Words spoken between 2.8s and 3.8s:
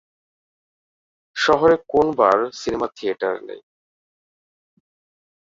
Theatre নেই।